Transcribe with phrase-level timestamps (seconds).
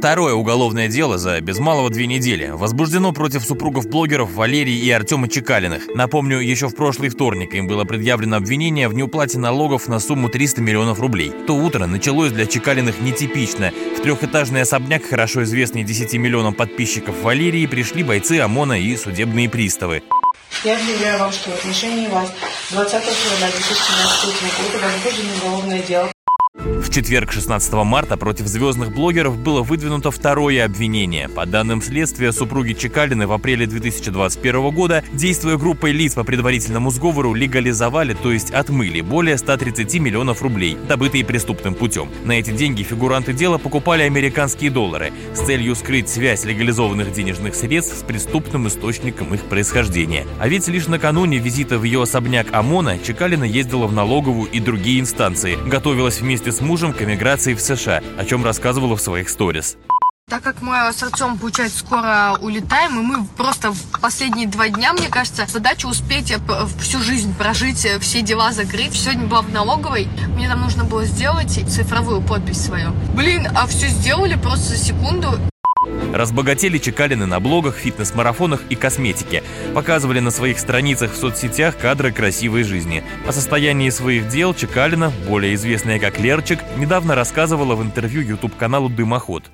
[0.00, 5.28] Второе уголовное дело за без малого две недели возбуждено против супругов блогеров Валерии и Артема
[5.28, 5.88] Чекалиных.
[5.94, 10.62] Напомню, еще в прошлый вторник им было предъявлено обвинение в неуплате налогов на сумму 300
[10.62, 11.30] миллионов рублей.
[11.46, 13.72] То утро началось для Чекалиных нетипично.
[13.94, 20.02] В трехэтажный особняк, хорошо известный 10 миллионам подписчиков Валерии, пришли бойцы ОМОНа и судебные приставы.
[20.64, 22.32] Я объявляю вам, что в отношении вас
[22.70, 26.10] 20 февраля 2017 года возбуждено уголовное дело
[26.90, 31.28] в четверг, 16 марта, против звездных блогеров было выдвинуто второе обвинение.
[31.28, 37.32] По данным следствия, супруги Чекалины в апреле 2021 года, действуя группой лиц по предварительному сговору,
[37.32, 42.08] легализовали, то есть отмыли, более 130 миллионов рублей, добытые преступным путем.
[42.24, 47.98] На эти деньги фигуранты дела покупали американские доллары с целью скрыть связь легализованных денежных средств
[47.98, 50.26] с преступным источником их происхождения.
[50.40, 54.98] А ведь лишь накануне визита в ее особняк ОМОНа Чекалина ездила в налоговую и другие
[54.98, 59.76] инстанции, готовилась вместе с мужем к эмиграции в США, о чем рассказывала в своих сторис.
[60.28, 64.92] Так как мы с отцом, получается, скоро улетаем, и мы просто в последние два дня,
[64.92, 66.32] мне кажется, задача успеть
[66.78, 68.94] всю жизнь прожить, все дела закрыть.
[68.94, 72.92] Сегодня была в налоговой, мне там нужно было сделать цифровую подпись свою.
[73.16, 75.36] Блин, а все сделали просто за секунду.
[76.12, 79.42] Разбогатели Чекалины на блогах, фитнес-марафонах и косметике.
[79.74, 83.04] Показывали на своих страницах в соцсетях кадры красивой жизни.
[83.26, 89.44] О состоянии своих дел Чекалина, более известная как Лерчик, недавно рассказывала в интервью YouTube-каналу «Дымоход».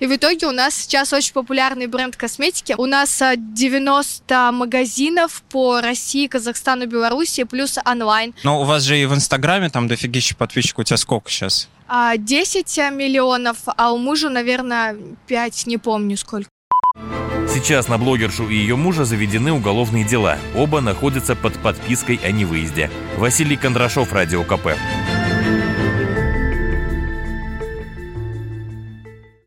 [0.00, 2.74] И в итоге у нас сейчас очень популярный бренд косметики.
[2.76, 8.34] У нас 90 а, магазинов по России, Казахстану, Беларуси, плюс онлайн.
[8.42, 10.80] Но у вас же и в Инстаграме там дофигища подписчиков.
[10.80, 11.68] У тебя сколько сейчас?
[12.16, 14.96] 10 а, миллионов, а у мужа, наверное,
[15.26, 16.48] 5, не помню сколько.
[17.48, 20.38] Сейчас на блогершу и ее мужа заведены уголовные дела.
[20.56, 22.90] Оба находятся под подпиской о невыезде.
[23.16, 24.70] Василий Кондрашов, Радио КП.